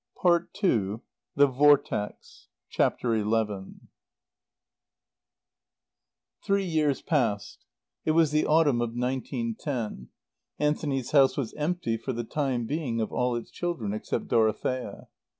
PART 0.17 0.49
II 0.63 1.01
THE 1.35 1.45
VORTEX 1.45 2.47
XI 2.69 2.89
Three 6.43 6.63
years 6.65 7.01
passed. 7.03 7.65
It 8.03 8.11
was 8.13 8.31
the 8.31 8.47
autumn 8.47 8.81
of 8.81 8.95
nineteen 8.95 9.53
ten. 9.59 10.09
Anthony's 10.57 11.11
house 11.11 11.37
was 11.37 11.53
empty 11.53 11.97
for 11.97 12.13
the 12.13 12.23
time 12.23 12.65
being 12.65 12.99
of 12.99 13.11
all 13.13 13.35
its 13.35 13.51
children 13.51 13.93
except 13.93 14.27
Dorothea. 14.27 15.07